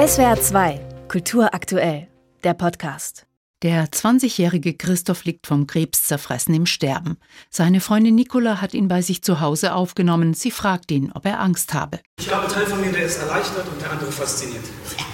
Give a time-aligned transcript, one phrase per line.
[0.00, 2.08] SWR 2, Kultur aktuell,
[2.42, 3.26] der Podcast.
[3.62, 7.18] Der 20-jährige Christoph liegt vom Krebs zerfressen im Sterben.
[7.50, 10.32] Seine Freundin Nicola hat ihn bei sich zu Hause aufgenommen.
[10.32, 12.00] Sie fragt ihn, ob er Angst habe.
[12.18, 14.64] Ich glaube, ein Teil von mir, der ist erleichtert und der andere fasziniert.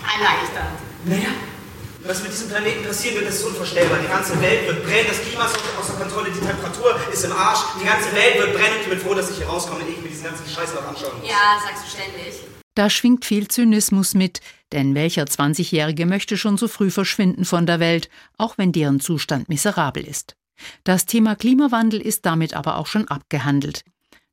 [0.06, 0.70] Erleichtert.
[1.04, 1.34] Naja,
[2.04, 3.98] was mit diesem Planeten passieren wird, ist unvorstellbar.
[3.98, 7.58] Die ganze Welt wird brennen, das Klima ist außer Kontrolle, die Temperatur ist im Arsch,
[7.82, 10.00] die ganze Welt wird brennen und ich bin froh, dass ich hier rauskomme und ich
[10.00, 11.28] mir diesen ganzen Scheiß noch anschauen muss.
[11.28, 12.55] Ja, sagst du ständig.
[12.76, 17.80] Da schwingt viel Zynismus mit, denn welcher 20-Jährige möchte schon so früh verschwinden von der
[17.80, 20.36] Welt, auch wenn deren Zustand miserabel ist.
[20.84, 23.82] Das Thema Klimawandel ist damit aber auch schon abgehandelt.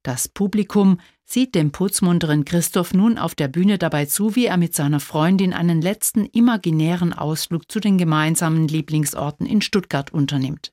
[0.03, 4.75] Das Publikum sieht dem putzmunteren Christoph nun auf der Bühne dabei zu, wie er mit
[4.75, 10.72] seiner Freundin einen letzten imaginären Ausflug zu den gemeinsamen Lieblingsorten in Stuttgart unternimmt.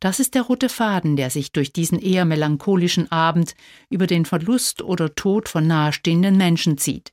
[0.00, 3.54] Das ist der rote Faden, der sich durch diesen eher melancholischen Abend
[3.90, 7.12] über den Verlust oder Tod von nahestehenden Menschen zieht.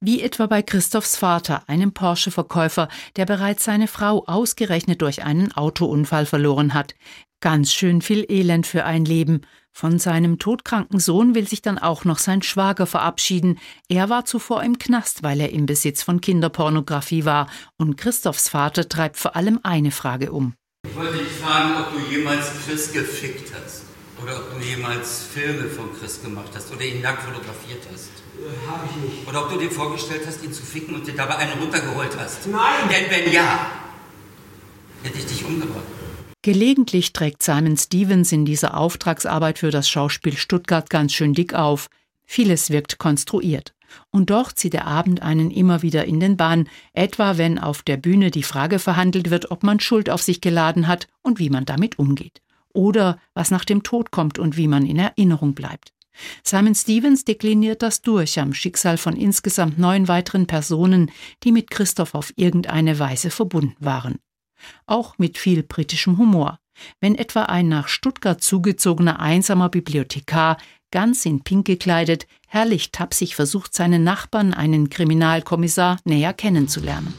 [0.00, 6.26] Wie etwa bei Christophs Vater, einem Porsche-Verkäufer, der bereits seine Frau ausgerechnet durch einen Autounfall
[6.26, 6.94] verloren hat.
[7.40, 9.42] Ganz schön viel Elend für ein Leben.
[9.70, 13.58] Von seinem todkranken Sohn will sich dann auch noch sein Schwager verabschieden.
[13.88, 17.48] Er war zuvor im Knast, weil er im Besitz von Kinderpornografie war.
[17.76, 20.54] Und Christophs Vater treibt vor allem eine Frage um.
[20.94, 23.82] Ich wollte dich fragen, ob du jemals Chris gefickt hast.
[24.22, 28.10] Oder ob du jemals Filme von Chris gemacht hast oder ihn nackt fotografiert hast.
[28.38, 29.28] Äh, Habe ich nicht.
[29.28, 32.46] Oder ob du dir vorgestellt hast, ihn zu ficken und dir dabei einen runtergeholt hast.
[32.46, 32.88] Nein!
[32.88, 33.72] Denn wenn ja,
[35.02, 35.82] hätte ich dich umgebracht.
[36.42, 41.88] Gelegentlich trägt Simon Stevens in dieser Auftragsarbeit für das Schauspiel Stuttgart ganz schön dick auf.
[42.24, 43.73] Vieles wirkt konstruiert.
[44.10, 47.96] Und doch zieht der Abend einen immer wieder in den Bann, etwa wenn auf der
[47.96, 51.64] Bühne die Frage verhandelt wird, ob man Schuld auf sich geladen hat und wie man
[51.64, 52.42] damit umgeht.
[52.72, 55.92] Oder was nach dem Tod kommt und wie man in Erinnerung bleibt.
[56.42, 61.10] Simon Stevens dekliniert das durch am Schicksal von insgesamt neun weiteren Personen,
[61.42, 64.18] die mit Christoph auf irgendeine Weise verbunden waren.
[64.86, 66.58] Auch mit viel britischem Humor.
[67.00, 70.58] Wenn etwa ein nach Stuttgart zugezogener einsamer Bibliothekar
[70.90, 77.12] ganz in Pink gekleidet, herrlich tapsig versucht, seinen Nachbarn, einen Kriminalkommissar, näher kennenzulernen.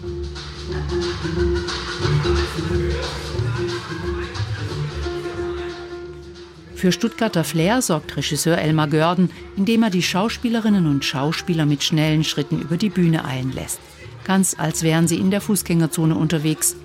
[6.75, 12.23] Für Stuttgarter Flair sorgt Regisseur Elmar Görden, indem er die Schauspielerinnen und Schauspieler mit schnellen
[12.23, 13.79] Schritten über die Bühne eilen lässt.
[14.25, 16.75] Ganz als wären sie in der Fußgängerzone unterwegs.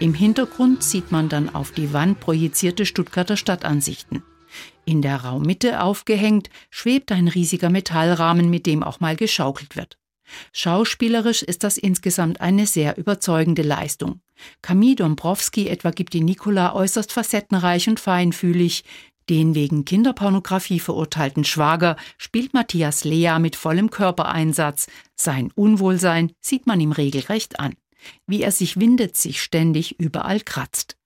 [0.00, 4.22] Im Hintergrund sieht man dann auf die Wand projizierte Stuttgarter Stadtansichten.
[4.86, 9.98] In der Raummitte aufgehängt schwebt ein riesiger Metallrahmen, mit dem auch mal geschaukelt wird.
[10.52, 14.20] Schauspielerisch ist das insgesamt eine sehr überzeugende Leistung.
[14.62, 18.84] Camille Dombrowski etwa gibt die Nicola äußerst facettenreich und feinfühlig.
[19.28, 24.86] Den wegen Kinderpornografie verurteilten Schwager spielt Matthias Lea mit vollem Körpereinsatz.
[25.16, 27.74] Sein Unwohlsein sieht man ihm regelrecht an.
[28.26, 30.96] Wie er sich windet, sich ständig überall kratzt.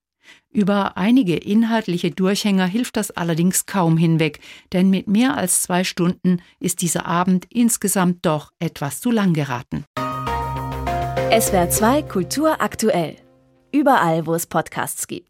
[0.51, 4.39] Über einige inhaltliche Durchhänger hilft das allerdings kaum hinweg,
[4.71, 9.85] denn mit mehr als zwei Stunden ist dieser Abend insgesamt doch etwas zu lang geraten.
[11.31, 13.15] SWR 2 Kultur aktuell.
[13.71, 15.29] Überall, wo es Podcasts gibt.